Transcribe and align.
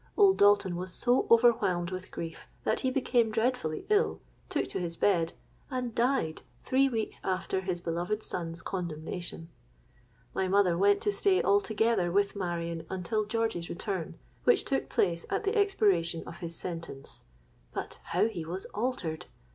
Old 0.17 0.37
Dalton 0.39 0.75
was 0.77 0.91
so 0.91 1.27
overwhelmed 1.29 1.91
with 1.91 2.09
grief 2.09 2.47
that 2.63 2.79
he 2.79 2.89
became 2.89 3.29
dreadfully 3.29 3.85
ill, 3.91 4.19
took 4.49 4.65
to 4.69 4.79
his 4.79 4.95
bed, 4.95 5.33
and 5.69 5.93
died 5.93 6.41
three 6.63 6.89
weeks 6.89 7.21
after 7.23 7.61
his 7.61 7.79
beloved 7.81 8.23
son's 8.23 8.63
condemnation. 8.63 9.47
My 10.33 10.47
mother 10.47 10.75
went 10.75 11.01
to 11.01 11.11
stay 11.11 11.43
altogether 11.43 12.11
with 12.11 12.35
Marion 12.35 12.83
until 12.89 13.25
George's 13.25 13.69
return, 13.69 14.17
which 14.43 14.65
took 14.65 14.89
place 14.89 15.27
at 15.29 15.43
the 15.43 15.55
expiration 15.55 16.23
of 16.27 16.37
his 16.39 16.55
sentence. 16.55 17.25
But 17.71 17.99
how 18.05 18.25
he 18.25 18.43
was 18.43 18.65
altered! 18.73 19.27